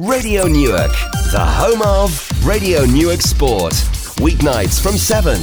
[0.00, 0.90] Radio Newark,
[1.30, 3.74] the home of Radio Newark Sport.
[4.18, 5.40] Weeknights from 7.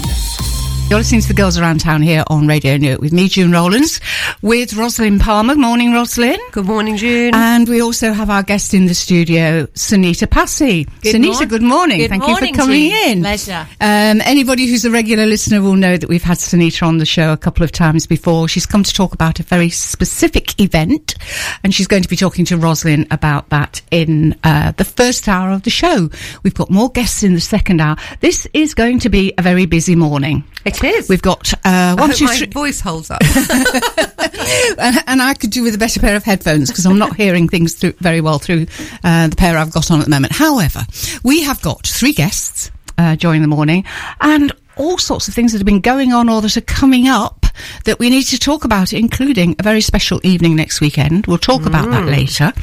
[0.92, 4.02] You're listening to the Girls Around Town here on Radio Newark with me, June Rowlands,
[4.42, 5.56] with Rosalind Palmer.
[5.56, 6.42] Morning, Rosalind.
[6.52, 7.34] Good morning, June.
[7.34, 10.84] And we also have our guest in the studio, Sunita Passy.
[11.02, 12.00] Good Sunita, good morning.
[12.00, 13.08] Good Thank morning, you for coming June.
[13.08, 13.22] in.
[13.22, 13.66] Pleasure.
[13.80, 17.32] Um, anybody who's a regular listener will know that we've had Sunita on the show
[17.32, 18.50] a couple of times before.
[18.50, 21.16] She's come to talk about a very specific event,
[21.64, 25.52] and she's going to be talking to Rosalind about that in uh, the first hour
[25.52, 26.10] of the show.
[26.44, 27.96] We've got more guests in the second hour.
[28.20, 30.44] This is going to be a very busy morning.
[30.66, 31.10] It is.
[31.10, 33.22] We've got uh, I hope two, my three, voice holds up.
[34.78, 37.48] and, and I could do with a better pair of headphones because I'm not hearing
[37.48, 38.68] things through, very well through
[39.04, 40.34] uh, the pair I've got on at the moment.
[40.34, 40.82] However,
[41.24, 43.86] we have got three guests uh, during the morning
[44.20, 47.46] and all sorts of things that have been going on or that are coming up
[47.86, 51.28] that we need to talk about, including a very special evening next weekend.
[51.28, 52.54] We'll talk about that later.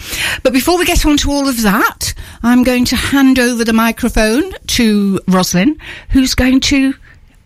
[0.43, 3.73] But before we get on to all of that, I'm going to hand over the
[3.73, 5.81] microphone to Rosalind,
[6.11, 6.95] who's going to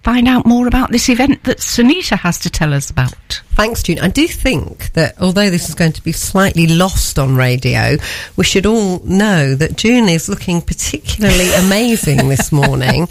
[0.03, 3.15] find out more about this event that Sunita has to tell us about.
[3.55, 3.99] Thanks, June.
[4.01, 7.97] I do think that although this is going to be slightly lost on radio,
[8.37, 13.07] we should all know that June is looking particularly amazing this morning.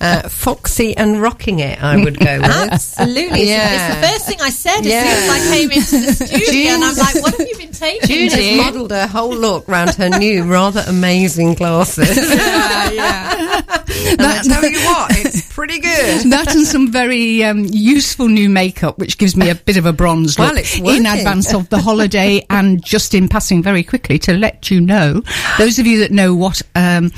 [0.00, 2.46] Uh, foxy and rocking it, I would go with.
[2.50, 3.42] Absolutely.
[3.42, 3.86] It's- Yeah.
[3.88, 5.02] It's the first thing I said as Yeah.
[5.02, 8.08] soon as I came into the studio, and I'm like, "What have you been taking?"
[8.08, 12.16] June has modelled her whole look round her new, rather amazing glasses.
[12.16, 13.62] yeah, yeah.
[14.10, 16.30] and I tell you what, it's pretty good.
[16.30, 19.92] that and some very um, useful new makeup, which gives me a bit of a
[19.92, 22.44] bronze look Well, it's in advance of the holiday.
[22.50, 25.22] and just in passing, very quickly to let you know,
[25.56, 26.60] those of you that know what.
[26.76, 27.10] Um,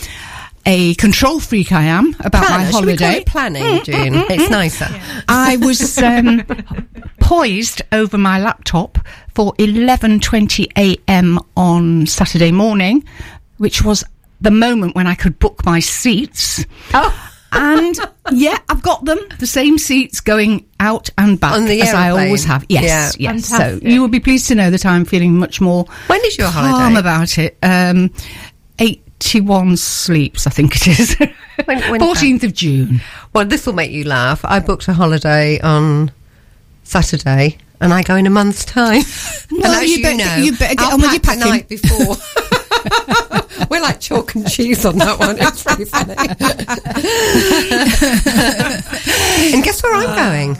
[0.66, 2.72] a control freak I am about my Planner.
[2.72, 3.18] Should we call holiday.
[3.20, 4.14] it planning, June?
[4.28, 4.86] It's nicer.
[5.26, 6.44] I was um,
[7.20, 8.98] poised over my laptop
[9.34, 11.38] for 11:20 a.m.
[11.56, 13.02] on Saturday morning,
[13.56, 14.04] which was
[14.42, 16.66] the moment when I could book my seats.
[16.92, 17.27] Oh.
[17.52, 17.98] And
[18.32, 19.18] yeah, I've got them.
[19.38, 22.64] The same seats going out and back On the as I always have.
[22.68, 23.32] Yes, Yeah.
[23.32, 23.46] yes.
[23.46, 26.50] So you will be pleased to know that I'm feeling much more When is your
[26.50, 27.00] calm holiday?
[27.00, 27.56] about it.
[27.62, 28.10] Um,
[28.78, 31.16] 81 sleeps, I think it is.
[31.58, 33.00] 14th of June.
[33.32, 34.44] Well, this will make you laugh.
[34.44, 36.10] I booked a holiday on
[36.84, 39.02] Saturday, and I go in a month's time.
[39.50, 41.38] and Well, as you you, bet- know, you better get I'll on with your pack
[41.38, 42.16] the night before.
[43.70, 45.36] We're like chalk and cheese on that one.
[45.38, 46.14] It's really funny.
[49.54, 50.56] and guess where I'm going?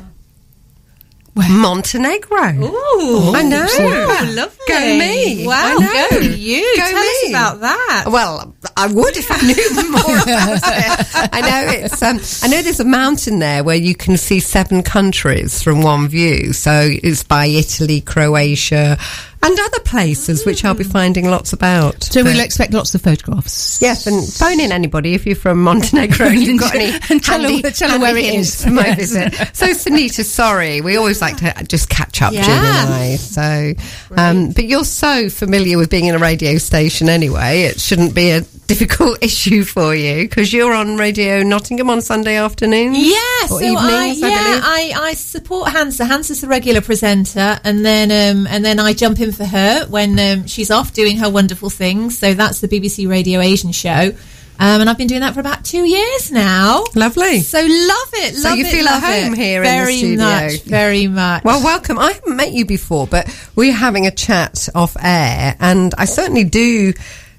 [1.34, 1.48] Where?
[1.50, 2.64] Montenegro.
[2.64, 3.64] Ooh, I know.
[3.64, 4.58] Ooh, lovely.
[4.66, 5.46] Go me.
[5.46, 6.06] Wow, I know.
[6.10, 6.62] go you.
[6.76, 7.30] Go Tell us me.
[7.30, 8.04] about that.
[8.08, 9.54] Well, I would if I knew
[9.90, 11.06] more about it.
[11.32, 12.02] I know it's.
[12.02, 16.08] Um, I know there's a mountain there where you can see seven countries from one
[16.08, 16.52] view.
[16.52, 18.98] So it's by Italy, Croatia,
[19.42, 22.02] and other places, which I'll be finding lots about.
[22.04, 23.78] So But- we'll expect lots of photographs.
[23.80, 27.40] Yes, and phone in anybody if you're from Montenegro and you've got any And tell
[27.42, 28.62] her- handy, tell her where it is.
[28.64, 28.98] for my Yes.
[28.98, 29.34] visit.
[29.52, 32.44] So, Sunita, sorry, we always like to just catch up, Yeah.
[32.84, 33.16] and I.
[33.16, 33.74] So,
[34.16, 38.30] um, but you're so familiar with being in a radio station anyway, it shouldn't be
[38.30, 42.94] a difficult issue for you because you're on Radio Nottingham on Sunday afternoon.
[42.94, 43.62] Yeah, Or so I,
[44.08, 44.62] evenings, I yeah, believe.
[44.64, 46.04] I, I support Hansa.
[46.04, 50.18] Hansa's the regular presenter, and then um, and then I jump in for her when
[50.18, 52.18] um, she's off doing her wonderful things.
[52.18, 54.12] So that's the BBC Radio Asian show,
[54.60, 56.84] um, and I've been doing that for about two years now.
[56.94, 57.40] Lovely.
[57.40, 58.34] So love it.
[58.34, 59.38] So love you it, feel at home it.
[59.38, 61.44] here in the very much, very much.
[61.44, 61.98] Well, welcome.
[61.98, 66.44] I haven't met you before, but we're having a chat off air, and I certainly
[66.44, 66.92] do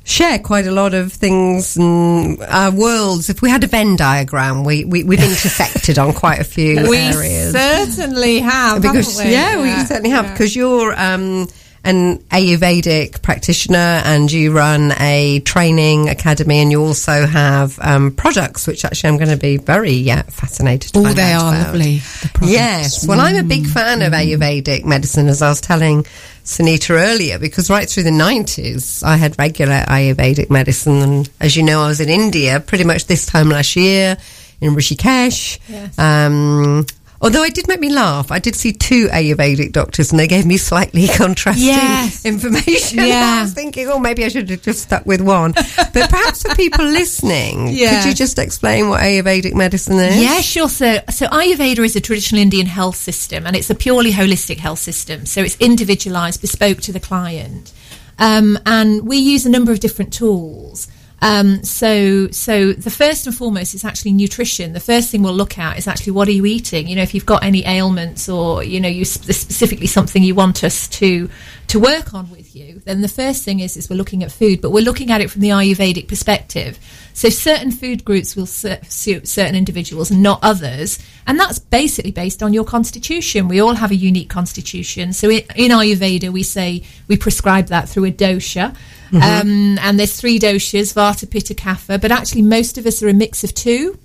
[0.09, 3.29] share quite a lot of things and our worlds.
[3.29, 6.97] If we had a Venn diagram, we, we we've intersected on quite a few we
[6.97, 7.51] areas.
[7.51, 9.33] certainly have, because haven't we?
[9.33, 10.33] yeah, we certainly have yeah.
[10.33, 11.47] because you're um,
[11.83, 18.67] an Ayurvedic practitioner and you run a training academy and you also have um, products
[18.67, 21.67] which actually I'm going to be very yeah, fascinated to Oh, they are about.
[21.73, 21.97] lovely.
[21.99, 22.39] the.
[22.47, 23.07] Yes.
[23.07, 26.03] Well, I'm a big fan of Ayurvedic medicine, as I was telling
[26.43, 30.97] Sunita earlier, because right through the 90s, I had regular Ayurvedic medicine.
[30.97, 34.17] And as you know, I was in India pretty much this time last year
[34.61, 35.59] in Rishikesh.
[35.69, 35.97] Yes.
[35.97, 36.85] Um,
[37.21, 40.45] Although it did make me laugh, I did see two Ayurvedic doctors and they gave
[40.45, 42.25] me slightly contrasting Yes.
[42.25, 42.99] information.
[42.99, 45.51] I was thinking, oh, maybe I should have just stuck with one.
[45.51, 48.01] but perhaps for people listening, Yeah.
[48.03, 50.21] could you just explain what Ayurvedic medicine is?
[50.21, 50.69] Yeah, sure.
[50.69, 54.79] So, so Ayurveda is a traditional Indian health system, and it's a purely holistic health
[54.79, 55.25] system.
[55.25, 57.73] So it's individualized, bespoke to the client,
[58.17, 60.87] um, and we use a number of different tools.
[61.21, 64.73] Um, so, so the first and foremost is actually nutrition.
[64.73, 66.87] The first thing we'll look at is actually what are you eating.
[66.87, 70.35] You know, if you've got any ailments or you know, you sp- specifically something you
[70.35, 71.29] want us to
[71.67, 74.61] to work on with you, then the first thing is is we're looking at food,
[74.61, 76.79] but we're looking at it from the Ayurvedic perspective.
[77.13, 82.41] So certain food groups will suit certain individuals and not others, and that's basically based
[82.41, 83.47] on your constitution.
[83.47, 85.13] We all have a unique constitution.
[85.13, 88.75] So in, in Ayurveda, we say we prescribe that through a dosha.
[89.11, 93.13] Um, and there's three doshas, Vata, Pitta, Kapha, but actually most of us are a
[93.13, 93.97] mix of 2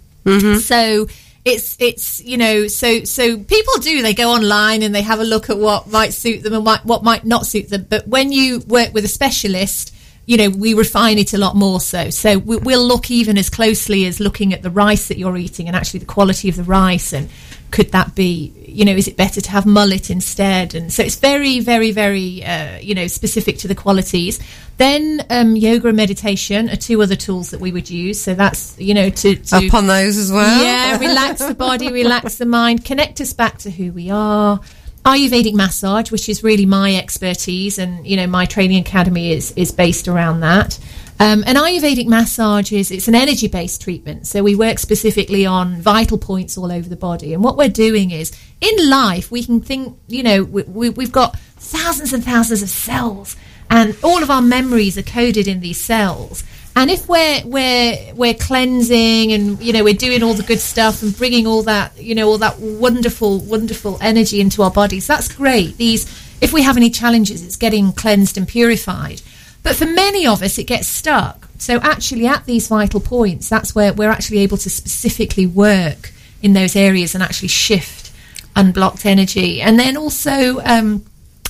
[0.61, 1.07] So
[1.45, 5.25] it's it's you know so so people do they go online and they have a
[5.25, 7.87] look at what might suit them and what, what might not suit them.
[7.89, 9.95] But when you work with a specialist,
[10.27, 12.11] you know we refine it a lot more so.
[12.11, 15.67] So we, we'll look even as closely as looking at the rice that you're eating
[15.67, 17.29] and actually the quality of the rice and
[17.71, 21.17] could that be you know is it better to have millet instead and so it's
[21.17, 24.39] very very very uh, you know specific to the qualities
[24.77, 28.79] then um, yoga and meditation are two other tools that we would use so that's
[28.79, 30.63] you know to, to Up on those as well.
[30.63, 34.61] yeah, relax the body, relax the mind, connect us back to who we are.
[35.05, 39.71] Ayurvedic massage, which is really my expertise, and you know my training academy is is
[39.71, 40.79] based around that.
[41.21, 45.81] Um, and Ayurvedic massage is it's an energy based treatment, so we work specifically on
[45.81, 47.35] vital points all over the body.
[47.35, 51.13] And what we're doing is in life we can think, you know, we, we, we've
[51.13, 53.37] got thousands and thousands of cells,
[53.71, 56.43] and all of our memories are coded in these cells.
[56.77, 61.03] And if we're we're we're cleansing and you know we're doing all the good stuff
[61.03, 65.33] and bringing all that you know all that wonderful wonderful energy into our bodies, that's
[65.33, 65.77] great.
[65.77, 66.05] These
[66.41, 69.23] if we have any challenges, it's getting cleansed and purified.
[69.63, 71.49] But for many of us, it gets stuck.
[71.59, 76.13] So actually, at these vital points, that's where we're actually able to specifically work
[76.43, 78.13] in those areas and actually shift
[78.55, 79.63] unblocked energy.
[79.63, 81.05] And then also um,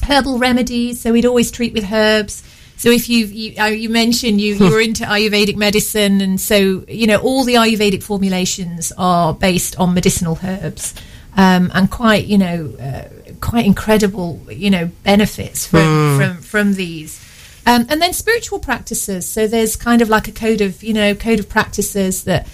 [0.04, 1.00] herbal remedies.
[1.00, 2.42] So we'd always treat with herbs.
[2.84, 6.84] So if you've, you uh, you mentioned you you were into Ayurvedic medicine, and so
[6.86, 10.92] you know all the Ayurvedic formulations are based on medicinal herbs,
[11.34, 13.08] um, and quite you know uh,
[13.40, 17.24] quite incredible you know benefits from from from these.
[17.64, 19.26] Um, and then spiritual practices.
[19.26, 22.46] So there's kind of like a code of you know code of practices that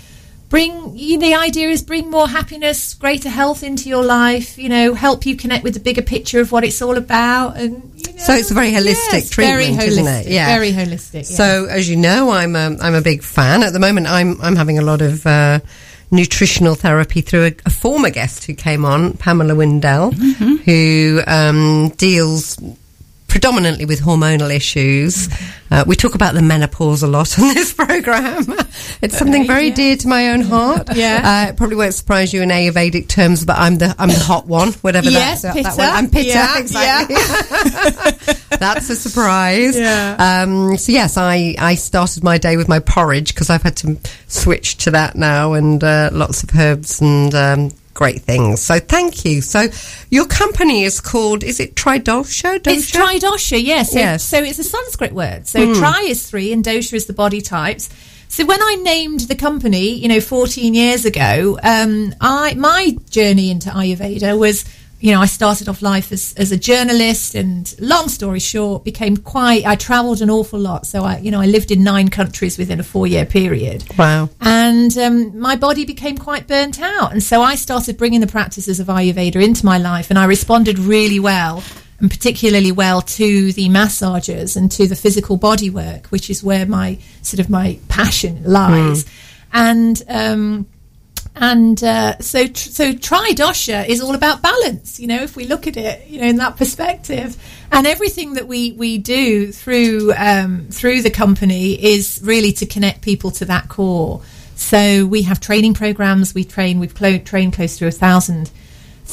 [0.50, 4.92] bring you the idea is bring more happiness greater health into your life you know
[4.94, 8.18] help you connect with the bigger picture of what it's all about and you know,
[8.18, 10.26] So it's a very holistic yes, treatment, very holistic, isn't it?
[10.26, 10.46] Yeah.
[10.54, 11.36] very holistic yeah.
[11.36, 13.62] So, as you know, I'm a, I'm a big fan.
[13.62, 15.60] At the moment, I'm I'm having a lot of uh,
[16.10, 20.54] nutritional therapy through a, a former guest who came on, Pamela Windell, Mm-hmm.
[20.66, 22.58] who um, deals
[23.30, 25.28] predominantly with hormonal issues.
[25.70, 28.44] Uh, we talk about the menopause a lot on this program.
[29.00, 29.74] it's something very yeah.
[29.74, 30.88] dear to my own heart.
[30.94, 31.46] Yeah.
[31.46, 34.46] uh, it probably won't surprise you in Ayurvedic terms, but I'm the I'm the hot
[34.46, 35.88] one, whatever Yes, that, that, that one.
[35.88, 37.16] I'm pitta, Yeah, exactly.
[38.58, 39.78] That's a surprise.
[39.78, 40.16] Yeah.
[40.18, 43.96] Um, so yes, I, I started my day with my porridge because I've had to
[44.26, 48.62] switch to that now and uh, lots of herbs and um, great things.
[48.62, 49.42] So thank you.
[49.42, 49.66] So
[50.08, 52.66] your company is called, is it Tridosha?
[52.66, 53.18] It's Dosha?
[53.20, 53.92] tridosha, yes.
[53.92, 54.22] So, Yes.
[54.24, 55.46] so it's a Sanskrit word.
[55.46, 57.90] So tri is three and dosha is the body types.
[58.28, 63.50] So when I named the company, you know, 14 years ago, um, I my journey
[63.50, 64.64] into Ayurveda was,
[65.00, 69.16] you know, I started off life as, as a journalist and long story short, became
[69.16, 70.86] quite, I traveled an awful lot.
[70.86, 73.82] So I, you know, I lived in nine countries within a four year period.
[73.96, 74.28] Wow.
[74.42, 77.12] And um, my body became quite burnt out.
[77.12, 80.10] And so I started bringing the practices of Ayurveda into my life.
[80.10, 81.64] And I responded really well,
[81.98, 86.66] and particularly well to the massages and to the physical body work, which is where
[86.66, 89.06] my sort of my passion lies.
[89.52, 90.66] And, um,
[91.36, 94.98] and uh, so, tr- so tridosha is all about balance.
[94.98, 97.36] You know, if we look at it, you know, in that perspective,
[97.72, 103.02] and everything that we we do through um, through the company is really to connect
[103.02, 104.22] people to that core.
[104.56, 106.34] So we have training programs.
[106.34, 106.80] We train.
[106.80, 108.50] We've clo- trained close to a thousand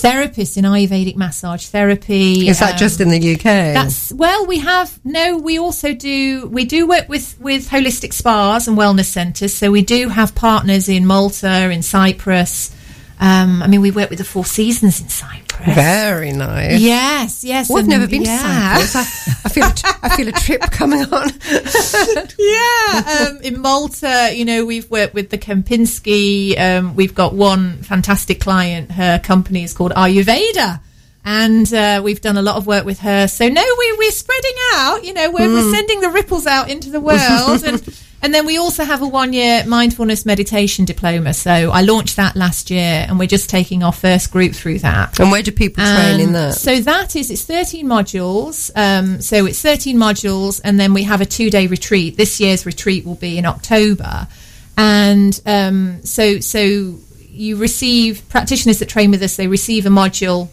[0.01, 2.47] therapists in Ayurvedic massage therapy.
[2.47, 3.43] Is that um, just in the UK?
[3.43, 5.37] that's well, we have no.
[5.37, 6.47] We also do.
[6.47, 9.53] We do work with with holistic spas and wellness centres.
[9.53, 12.73] So we do have partners in Malta, in Cyprus.
[13.19, 15.75] Um, I mean, we work with the Four Seasons in Cyprus.
[15.75, 16.79] very nice.
[16.79, 17.69] Yes, yes.
[17.69, 18.77] Well, I've never been yeah.
[18.77, 18.95] to Cyprus.
[18.95, 21.29] I, I feel a t- I feel a trip coming on.
[22.37, 26.59] yeah, um, in Malta, you know, we've worked with the Kempinski.
[26.59, 28.91] Um, we've got one fantastic client.
[28.91, 30.81] Her company is called Ayurveda.
[31.29, 33.27] And uh, we've done a lot of work with her.
[33.27, 35.03] So, no, we, we're spreading out.
[35.03, 37.65] You know, we're, we're sending the ripples out into the world.
[37.65, 37.83] and,
[38.21, 41.33] and then we also have a one year mindfulness meditation diploma.
[41.33, 45.19] So I launched that last year and we're just taking our first group through that.
[45.19, 46.55] And where do people train in Um, that?
[46.55, 48.71] So that is, it's 13 modules.
[48.75, 52.17] Um, so it's 13 modules, and then we have a two day retreat.
[52.17, 54.27] This year's retreat will be in October.
[54.77, 56.95] And um, so, so
[57.29, 60.49] you receive practitioners that train with us, they receive a module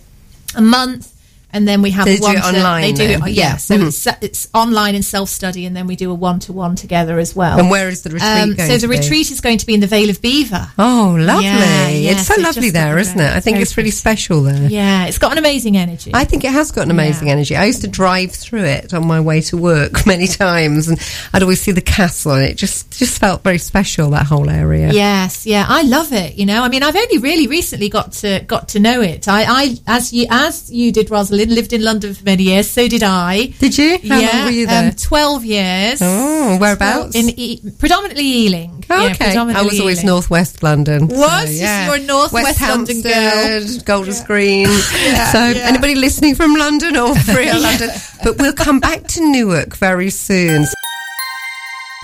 [0.54, 1.13] a month.
[1.54, 3.22] And then we have They a do one it online They do then?
[3.28, 3.56] it, yeah.
[3.56, 3.86] So Mhm.
[3.86, 7.18] it's, it's online and self study, and then we do a one to one together
[7.20, 7.58] as well.
[7.60, 8.98] And where is the retreat Um, going so the be?
[8.98, 10.72] retreat is going to be in the Vale of Belvoir.
[10.78, 11.44] Oh, lovely.
[11.44, 13.32] Yeah, yeah, it's so so lovely there, isn't it?
[13.36, 14.68] I think it's really special there.
[14.68, 16.10] Yeah, it's got an amazing energy.
[16.12, 17.34] I think it has got an amazing Yeah.
[17.34, 17.54] energy.
[17.56, 20.98] I used to drive through it on my way to work many times, and
[21.32, 24.92] I'd always see the castle, and it just just felt very special that whole area.
[24.92, 26.34] Yes, yeah, I love it.
[26.34, 29.28] You know, I mean, I've only really recently got to got to know it.
[29.28, 32.70] I, I as you as you did, Rosalind, lived in London for many years.
[32.70, 33.46] So did I.
[33.58, 33.98] Did you?
[34.08, 34.88] How yeah, long were you there?
[34.90, 36.00] Um, Twelve years.
[36.02, 37.14] oh, whereabouts?
[37.14, 38.84] In e- predominantly Ealing.
[38.90, 40.06] Oh, Yeah, okay, I was always Ealing.
[40.06, 41.08] northwest London.
[41.08, 41.60] Was?
[41.60, 43.12] You're a North West London girl.
[43.12, 44.66] Hampstead, Golders Green.
[45.32, 47.90] so anybody listening from London or real London,
[48.22, 50.66] but we'll come back to Newark very soon.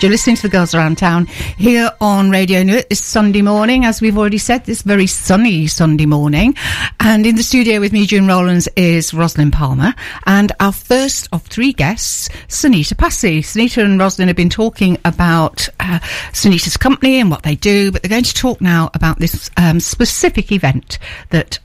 [0.01, 4.01] You're listening to the Girls Around Town here on Radio Newark this Sunday morning, as
[4.01, 6.55] we've already said, this very sunny Sunday morning.
[7.01, 9.95] And in the studio with me, June Rowlands, is Rosalind Palmer.
[10.25, 13.43] And our first of three guests, Sunita Passy.
[13.43, 15.99] Sunita and Rosalind have been talking about uh,
[16.33, 19.81] Sunita's company and what they do, but they're going to talk now about this um,
[19.81, 21.59] specific event that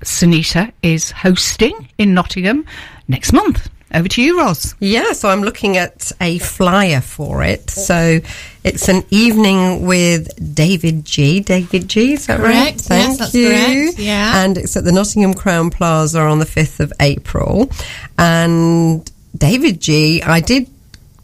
[0.00, 2.64] Sunita is hosting in Nottingham
[3.08, 3.68] next month.
[3.94, 4.74] Over to you, Ros.
[4.80, 7.70] Yeah, so I'm looking at a flyer for it.
[7.70, 8.18] So
[8.64, 11.38] it's an evening with David G.
[11.40, 12.14] David G.
[12.14, 12.72] Is that right?
[12.72, 12.76] Correct.
[12.76, 13.48] Yes, Thank that's you.
[13.50, 13.98] correct.
[13.98, 14.44] Yeah.
[14.44, 17.70] And it's at the Nottingham Crowne Plaza on the 5th of April.
[18.18, 20.22] And David G.
[20.22, 20.68] I did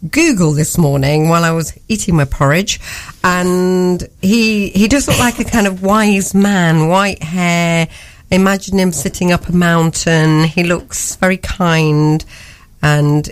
[0.09, 2.81] Google this morning while I was eating my porridge,
[3.23, 7.87] and he he does look like a kind of wise man, white hair.
[8.31, 10.45] Imagine him sitting up a mountain.
[10.45, 12.25] He looks very kind,
[12.82, 13.28] and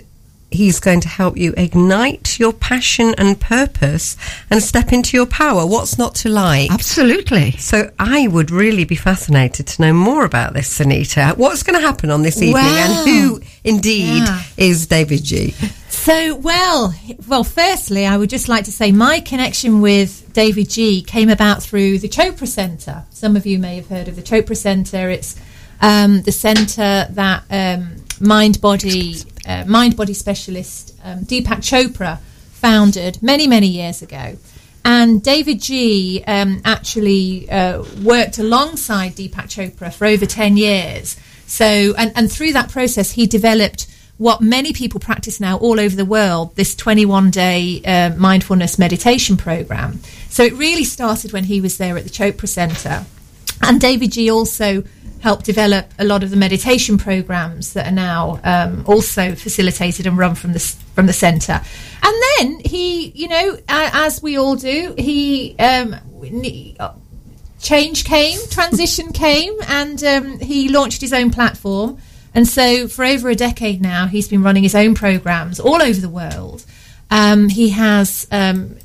[0.51, 4.17] he's going to help you ignite your passion and purpose
[4.49, 5.63] and step into your power.
[5.63, 6.71] What's not to like?
[6.71, 7.51] Absolutely.
[7.51, 11.37] So I would really be fascinated to know more about this, Sunita.
[11.37, 13.03] What's going to happen on this evening, Wow.
[13.03, 14.41] and who indeed Yeah.
[14.57, 15.53] is David G?
[15.99, 16.95] So, well,
[17.27, 21.61] well, firstly, I would just like to say my connection with David G came about
[21.61, 23.03] through the Chopra Centre.
[23.11, 25.09] Some of you may have heard of the Chopra Centre.
[25.09, 25.35] It's
[25.81, 29.15] um, the centre that um, mind body
[29.45, 32.19] uh, mind body specialist um, Deepak Chopra
[32.51, 34.37] founded many many years ago.
[34.85, 41.17] And David G um, actually uh, worked alongside Deepak Chopra for over 10 years.
[41.45, 41.65] So,
[41.97, 46.05] and, and through that process, he developed what many people practice now all over the
[46.05, 49.99] world this 21 day uh, mindfulness meditation program.
[50.29, 53.05] So, it really started when he was there at the Chopra Center.
[53.61, 54.83] And David G also
[55.21, 60.17] helped develop a lot of the meditation programs that are now um, also facilitated and
[60.17, 60.59] run from the
[60.95, 61.61] from the centre.
[62.01, 65.95] And then he, you know, as we all do, he um,
[67.59, 71.97] change came, transition came, and um, he launched his own platform.
[72.33, 75.99] And so, for over a decade now, he's been running his own programs all over
[75.99, 76.63] the world.
[77.11, 78.77] Um, he has um,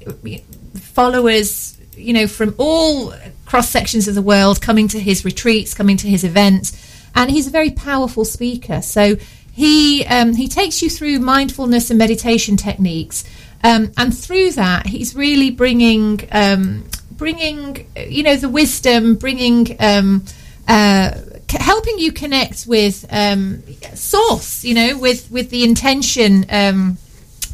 [0.75, 3.13] followers, you know, from all
[3.55, 6.73] cross sections of the world coming to his retreats, coming to his events,
[7.15, 8.83] and he's a very powerful speaker.
[8.83, 9.15] So
[9.53, 13.23] he um, he takes you through mindfulness and meditation techniques,
[13.63, 19.77] um, and through that, he's really bringing um, bringing you know the wisdom, bringing.
[19.79, 20.25] Um,
[20.67, 21.13] uh,
[21.49, 23.63] helping you connect with um,
[23.95, 26.99] source, you know, with with the intention, um,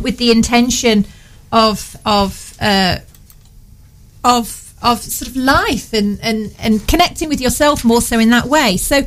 [0.00, 1.04] with the intention
[1.52, 3.00] of of uh,
[4.24, 8.46] of of sort of life and, and and connecting with yourself more so in that
[8.46, 8.76] way.
[8.76, 9.02] So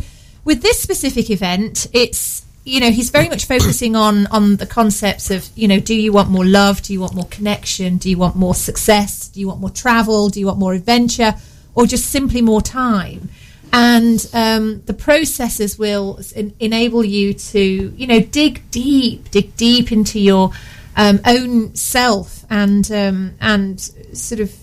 [0.46, 5.32] with this specific event, it's you know he's very much focusing on on the concepts
[5.32, 8.18] of you know do you want more love, do you want more connection, do you
[8.18, 11.34] want more success, do you want more travel, do you want more adventure,
[11.76, 13.30] or just simply more time.
[13.76, 16.20] And um, the processes will
[16.60, 20.52] enable you to, you know, dig deep, dig deep into your
[20.96, 24.56] um, own self, and um, and sort of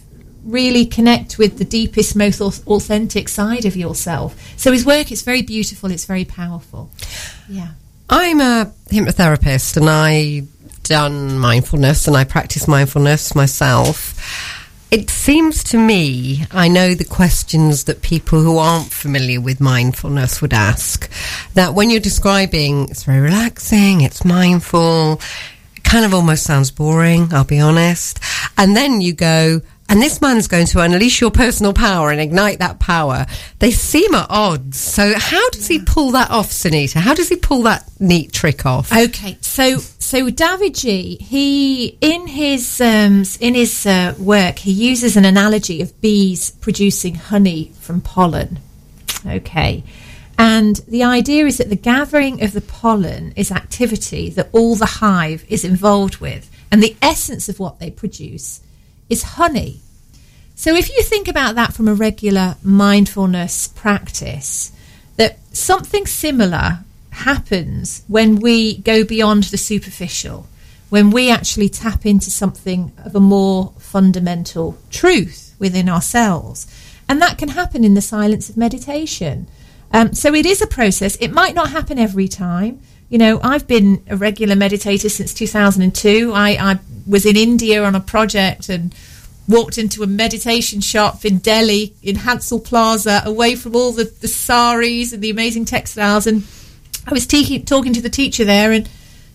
[0.44, 4.36] really connect with the deepest, most authentic side of yourself.
[4.56, 5.90] So his work is very beautiful.
[5.90, 6.90] It's very powerful.
[7.48, 7.68] Yeah.
[8.08, 10.42] I'm a hypnotherapist and I
[10.82, 14.16] done mindfulness and I practice mindfulness myself.
[14.90, 20.42] It seems to me, I know the questions that people who aren't familiar with mindfulness
[20.42, 21.08] would ask.
[21.54, 25.20] That when you're describing it's very relaxing, it's mindful,
[25.84, 28.18] kind of almost sounds boring, I'll be honest.
[28.58, 32.60] And then you go, and this man's going to unleash your personal power and ignite
[32.60, 33.26] that power.
[33.58, 34.78] They seem at odds.
[34.78, 37.00] So how does he pull that off, Sunita?
[37.00, 38.92] How does he pull that neat trick off?
[38.96, 41.16] Okay, so so David G.
[41.16, 47.16] He in his um, in his uh, work he uses an analogy of bees producing
[47.16, 48.60] honey from pollen.
[49.26, 49.82] Okay,
[50.38, 54.86] and the idea is that the gathering of the pollen is activity that all the
[54.86, 58.60] hive is involved with, and the essence of what they produce
[59.10, 59.80] is honey.
[60.54, 64.72] So if you think about that from a regular mindfulness practice,
[65.16, 70.46] that something similar happens when we go beyond the superficial,
[70.88, 76.66] when we actually tap into something of a more fundamental truth within ourselves.
[77.08, 79.48] And that can happen in the silence of meditation.
[79.92, 81.16] Um, so it is a process.
[81.16, 82.80] It might not happen every time.
[83.10, 86.32] You know, I've been a regular meditator since 2002.
[86.32, 88.94] I, I was in India on a project and
[89.48, 94.28] walked into a meditation shop in Delhi, in Ansal Plaza, away from all the, the
[94.28, 96.28] saris and the amazing textiles.
[96.28, 96.44] And
[97.04, 98.88] I was te- talking to the teacher there, and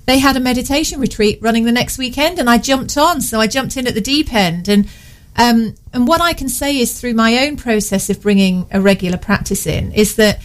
[0.05, 3.19] they had a meditation retreat running the next weekend, and I jumped on.
[3.19, 4.69] So I jumped in at the deep end.
[4.69, 4.87] And
[5.35, 9.17] um, and what I can say is through my own process of bringing a regular
[9.17, 10.41] practice in is that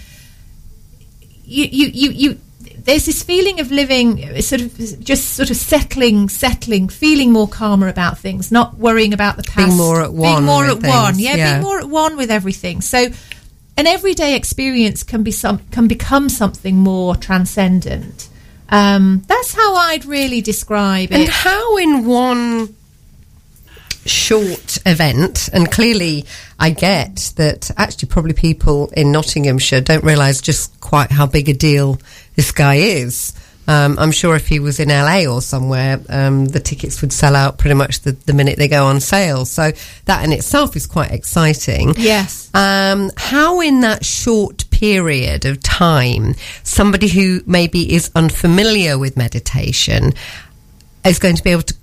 [1.44, 2.40] you you you, you
[2.84, 7.88] there's this feeling of living sort of just sort of settling settling feeling more calmer
[7.88, 11.18] about things not worrying about the past Being more at one being more at one
[11.18, 11.52] yeah, yeah.
[11.52, 13.08] being more at one with everything so
[13.76, 18.28] an everyday experience can be some can become something more transcendent
[18.70, 21.20] um, that's how I'd really describe it.
[21.20, 22.74] And how in one
[24.06, 26.24] short event, and clearly
[26.58, 31.52] I get that actually probably people in Nottinghamshire don't realise just quite how big a
[31.52, 31.98] deal
[32.36, 33.32] this guy is.
[33.68, 37.36] Um, I'm sure if he was in LA or somewhere, um, the tickets would sell
[37.36, 39.44] out pretty much the, the minute they go on sale.
[39.44, 39.70] So
[40.06, 41.94] that in itself is quite exciting.
[41.96, 46.34] yes Um, how, in that short period of time,
[46.64, 50.14] somebody who maybe is unfamiliar with meditation
[51.04, 51.74] is going to be able to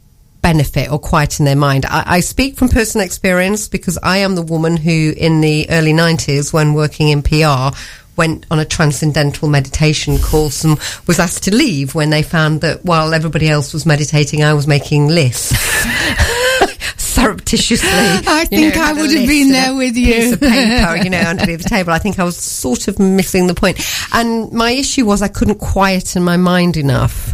[0.41, 1.85] benefit or quieten their mind?
[1.85, 5.93] I, I speak from personal experience because I am the woman who, in the early
[5.93, 7.77] 90s, when working in PR,
[8.17, 12.83] went on a transcendental meditation course and was asked to leave when they found that
[12.83, 15.55] while everybody else was meditating, I was making lists.
[16.97, 20.33] Surreptitiously, I you know, think I would have been there with piece you.
[20.33, 21.91] of paper, you know, underneath the table.
[21.91, 23.79] I think I was sort of missing the point.
[24.13, 27.33] And my issue was I couldn't quieten my mind enough.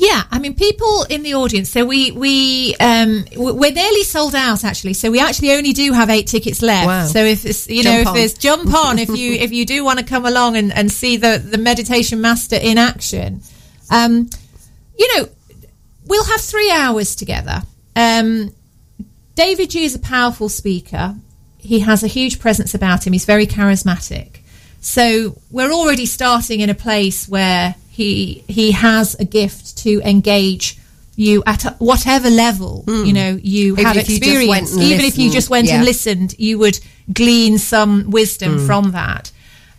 [0.00, 0.22] Yeah.
[0.30, 1.68] I mean, people in the audience.
[1.70, 4.94] So we we um, we're nearly sold out actually.
[4.94, 6.86] So we actually only do have eight tickets left.
[6.86, 7.04] Wow.
[7.04, 8.14] So if it's, you Jump know if on.
[8.14, 11.18] there's jump on if you if you do want to come along and, and see
[11.18, 13.42] the the meditation master in action,
[13.90, 14.30] um,
[14.98, 15.28] you know,
[16.06, 17.60] we'll have three hours together.
[17.94, 18.54] Um,
[19.34, 21.14] David G is a powerful speaker.
[21.58, 23.12] He has a huge presence about him.
[23.12, 24.38] He's very charismatic.
[24.80, 30.78] So we're already starting in a place where he he has a gift to engage
[31.16, 34.92] you at whatever level you know you Even have if you just went experienced.
[34.92, 35.74] Even if you just went yeah.
[35.74, 36.78] and listened, you would
[37.12, 39.30] glean some wisdom from that.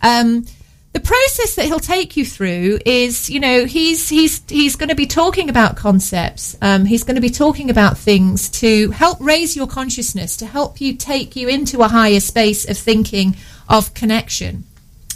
[0.02, 0.46] Um,
[0.92, 4.94] the process that he'll take you through is, you know, he's he's he's going to
[4.94, 6.56] be talking about concepts.
[6.60, 10.80] Um, he's going to be talking about things to help raise your consciousness, to help
[10.80, 13.36] you take you into a higher space of thinking,
[13.68, 14.64] of connection,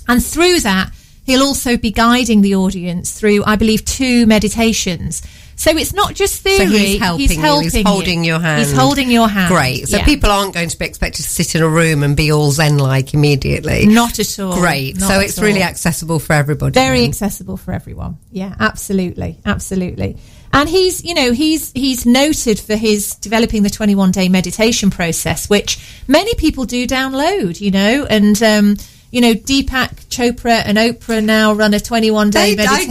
[0.09, 0.91] and through that,
[1.27, 5.23] he'll also be guiding the audience through, I believe, two meditations.
[5.59, 6.67] So it's not just theory.
[6.67, 7.61] So he's helping you.
[7.63, 7.83] He's you.
[7.85, 8.59] holding your hand.
[8.61, 9.49] He's holding your hand.
[9.49, 9.89] Great.
[9.89, 10.05] So Yeah.
[10.05, 12.77] people aren't going to be expected to sit in a room and be all zen
[12.79, 13.87] like immediately.
[13.87, 14.55] Not at all.
[14.55, 15.01] Great.
[15.01, 16.73] Not so it's really accessible for everybody.
[16.75, 17.09] very then.
[17.09, 18.19] accessible for everyone.
[18.31, 20.19] Yeah, absolutely, absolutely.
[20.53, 25.49] And he's, you know, he's he's noted for his developing the 21 day meditation process,
[25.49, 27.61] which many people do download.
[27.61, 28.77] You know, and um,
[29.17, 32.91] you know, Deepak Chopra and Oprah now run a 21 day meditation.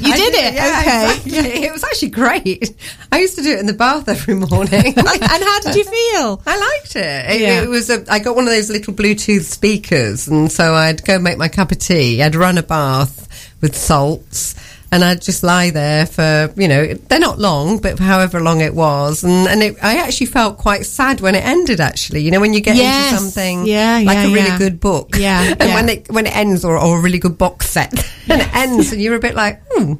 [0.00, 0.06] did.
[0.06, 1.04] You I did, it, yeah, okay.
[1.26, 1.62] exactly.
[1.66, 2.76] It was actually great.
[3.10, 4.94] I used to do it in the bath every morning.
[4.96, 6.40] and how did you feel?
[6.46, 7.30] I liked it.
[7.32, 7.62] It, Yeah.
[7.62, 7.90] it was.
[7.90, 11.48] A, I got one of those little Bluetooth speakers, and so I'd go make my
[11.48, 12.22] cup of tea.
[12.22, 14.54] I'd run a bath with salts,
[14.92, 18.74] and I'd just lie there for you know they're not long, but however long it
[18.74, 21.80] was, and and it, I actually felt quite sad when it ended.
[21.80, 23.12] Actually, you know when you get Yes.
[23.12, 24.58] into something Yeah, like yeah, a really yeah.
[24.58, 27.68] good book, Yeah, and when it when it ends or, or a really good box
[27.68, 27.92] set,
[28.28, 29.94] and it ends, and you're a bit like, hmm,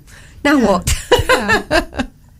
[0.44, 0.92] now what?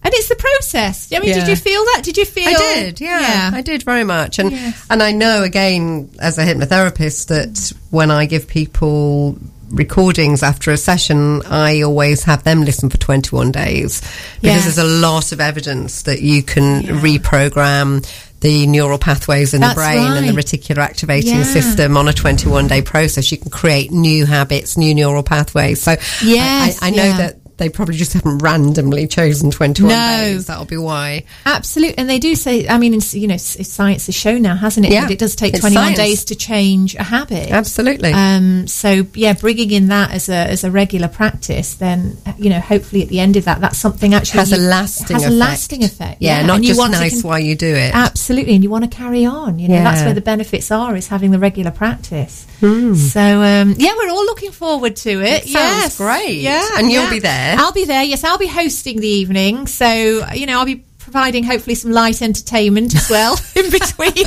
[0.07, 1.13] And it's the process.
[1.13, 2.03] I mean, did you feel that?
[2.05, 2.47] Did you feel?
[2.49, 4.87] I did, yeah, I did very much, and Yes.
[4.89, 9.37] and I know again as a hypnotherapist that when I give people
[9.71, 14.59] recordings after a session, I always have them listen for 21 days because Yeah.
[14.61, 18.07] there's a lot of evidence that you can reprogram
[18.41, 21.43] the neural pathways in That's the brain and the reticular activating Yeah.
[21.43, 23.33] system on a 21 day process.
[23.33, 25.83] You can create new habits, new neural pathways.
[25.83, 27.17] So I- Yes, I, I know yeah.
[27.17, 29.97] that they probably just haven't randomly chosen 21 No.
[29.97, 30.47] days.
[30.47, 31.25] That'll be why.
[31.47, 32.69] Absolutely, and they do say.
[32.69, 34.93] I mean, it's, you know, s- science has shown now, hasn't it?
[34.93, 35.99] Yeah, that it does take it's twenty-one science.
[35.99, 37.51] days to change a habit.
[37.51, 38.13] Absolutely.
[38.13, 42.61] Um, so yeah, bringing in that as a as a regular practice, then you know,
[42.61, 45.33] hopefully at the end of that, that's something actually has a lasting has effect.
[45.33, 46.23] a lasting effect.
[46.23, 47.95] Yeah, not and you just nice con- while you do it.
[47.95, 49.59] Absolutely, and you want to carry on.
[49.59, 52.47] You know, that's where the benefits are is having the regular practice.
[52.61, 52.95] Hmm.
[52.95, 55.43] So um, yeah, we're all looking forward to it.
[55.43, 55.99] Sounds yes.
[55.99, 56.41] great.
[56.41, 57.11] Yeah, And you'll yeah.
[57.11, 57.57] be there?
[57.59, 58.03] I'll be there.
[58.03, 59.67] Yes, I'll be hosting the evening.
[59.67, 64.13] So you know, I'll be providing hopefully some light entertainment as well in between.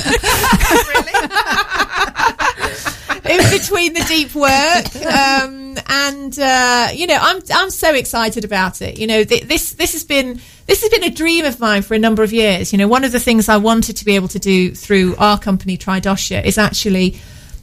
[3.30, 8.82] in between the deep work, um, and uh, you know, I'm I'm so excited about
[8.82, 8.98] it.
[8.98, 11.94] You know, th- this this has been this has been a dream of mine for
[11.94, 12.72] a number of years.
[12.72, 15.38] You know, one of the things I wanted to be able to do through our
[15.38, 17.20] company Tridosha is actually.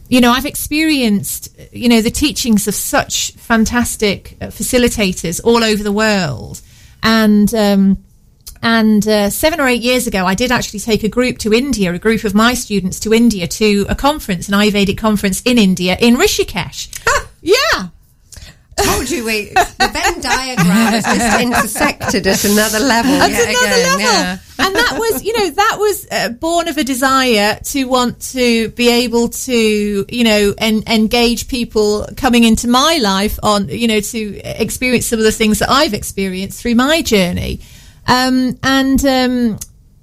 [0.10, 5.84] You know, I've experienced, you know, the teachings of such fantastic uh, facilitators all over
[5.84, 6.62] the world.
[7.04, 8.04] And, um,
[8.62, 11.93] and uh, seven or eight years ago, I did actually take a group to India,
[11.93, 15.98] a group of my students to India to a conference, an Ayurvedic conference in India,
[16.00, 16.88] in Rishikesh.
[19.12, 19.17] Yeah.
[19.17, 23.12] Told you we the Venn diagram has just intersected at another level.
[23.13, 24.00] At another again, level.
[24.02, 24.38] yeah.
[24.60, 28.70] And that was, you know, that was uh, born of a desire to want to
[28.70, 34.00] be able to, you know, en- engage people coming into my life on, you know,
[34.00, 37.60] to experience some of the things that I've experienced through my journey.
[38.08, 39.60] Um, and, um,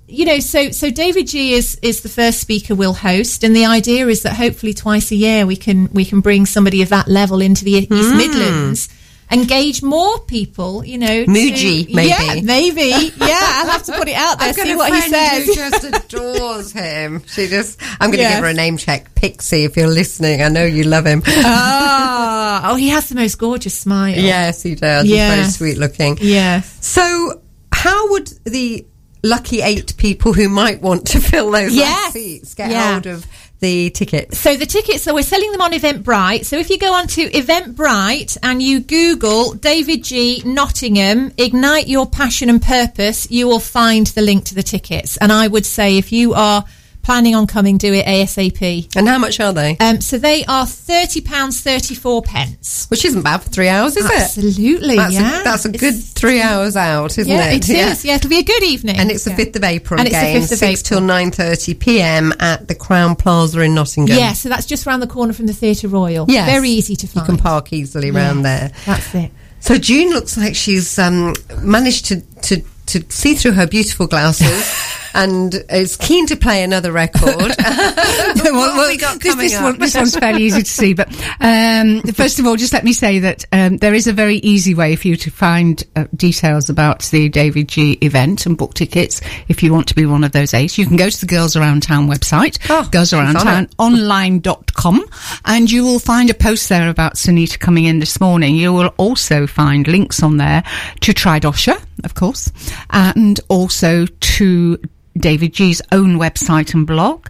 [0.07, 3.67] you know, so so David G is is the first speaker we'll host, and the
[3.67, 7.09] idea is that hopefully twice a year we can we can bring somebody of that
[7.09, 8.17] level into the East Hmm.
[8.17, 8.89] Midlands,
[9.31, 10.85] engage more people.
[10.85, 12.09] You know, to- Muji, maybe.
[12.09, 13.39] yeah, maybe, yeah.
[13.41, 15.47] I'll have to put it out there, I've see what he says.
[15.47, 17.23] who just adores him.
[17.27, 17.81] She just.
[18.01, 18.35] I'm going to Yes.
[18.37, 19.15] give her a name check.
[19.15, 21.23] Pixie, if you're listening, I know you love him.
[21.27, 24.15] Ah, oh, he has the most gorgeous smile.
[24.15, 25.05] yes, he does.
[25.07, 26.19] He's very sweet looking.
[26.21, 26.77] Yes.
[26.81, 27.41] So,
[27.73, 28.87] how would the
[29.25, 32.13] lucky eight people who might want to fill those last Yes.
[32.13, 32.93] seats get Yeah.
[32.93, 33.27] hold of
[33.61, 34.39] the tickets?
[34.39, 36.45] So the tickets, so we're selling them on Eventbrite.
[36.45, 42.51] So if you go onto Eventbrite and you Google David G Nottingham, ignite your passion
[42.51, 45.17] and purpose, you will find the link to the tickets.
[45.17, 46.65] And I would say if you are
[47.05, 48.97] planning on coming, do it ASAP.
[48.97, 49.77] And how much are they?
[49.79, 52.87] Um, so they are thirty pounds thirty four pence.
[52.91, 54.11] Which isn't bad for three hours, is it?
[54.13, 55.41] Absolutely, That's yeah.
[55.41, 57.69] a, that's a It's- good three hours out, isn't Yeah, it?
[57.69, 58.05] it is.
[58.05, 58.97] Yeah, it'll be a good evening.
[58.97, 59.37] And it's the Yeah.
[59.37, 61.11] 5th of April And it's the again, 5th of 6 till April.
[61.31, 62.33] 9.30 p.m.
[62.41, 64.19] at the Crowne Plaza in Nottingham.
[64.19, 66.27] Yeah, so that's just round the corner from the Theatre Royal.
[66.29, 67.27] Yeah, Very easy to find.
[67.29, 68.73] You can park easily around there.
[68.87, 69.31] That's it.
[69.61, 74.73] So June looks like she's um, managed to, to, to see through her beautiful glasses
[75.15, 77.23] and is keen to play another record.
[77.31, 79.63] what have we got this, coming this, up?
[79.63, 81.09] one, this one's fairly easy to see, but
[81.41, 84.75] um, first of all, just let me say that um, there is a very easy
[84.75, 89.21] way for you to find uh, details about the David G event and book tickets
[89.49, 90.77] if you want to be one of those eight.
[90.77, 95.05] You can go to the Girls Around Town website, Oh, Girls Around Town online.com,
[95.45, 98.57] and you will find a post there about Sunita coming in this morning.
[98.57, 100.63] You will also find links on there
[101.01, 102.51] to Tridosha, of course,
[102.91, 104.79] and also to
[105.17, 107.27] David G's own website and blog,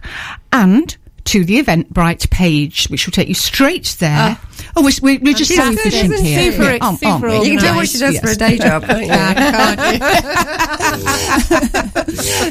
[0.51, 4.37] and to the Eventbrite page, which will take you straight there.
[4.75, 6.51] oh, we're, we're, we're just she's so efficient here.
[6.51, 7.49] Super- Yeah, aren't- super aren't we?
[7.49, 8.23] you can tell what she does Yes.
[8.23, 10.05] for a day job, can't you?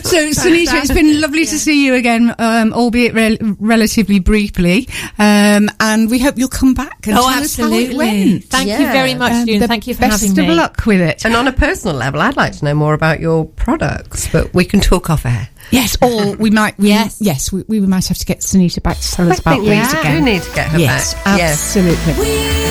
[0.04, 4.88] So, Sunita, it's been lovely to see you again, um, albeit rel relatively briefly.
[5.18, 7.96] Um, and we hope you'll come back and Oh, tell us how it absolutely.
[7.96, 8.44] went.
[8.44, 9.60] Thank you very much, Um, June.
[9.60, 10.54] the Thank you for best having of me.
[10.54, 11.24] luck with it.
[11.24, 14.64] and on a personal level, I'd like to know more about your products, but we
[14.64, 15.48] can talk off air.
[15.70, 16.79] Yes, or we might.
[16.79, 17.18] We, Yes.
[17.20, 19.92] yes, we, we might have to get Sunita back to tell us about we these
[19.92, 20.24] do again.
[20.24, 21.38] need to get her yes, back.
[21.38, 21.77] Yes.
[21.77, 22.12] absolutely.
[22.14, 22.63] We